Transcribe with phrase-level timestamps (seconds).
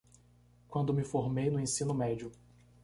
[0.67, 2.31] Quando me formei no ensino médio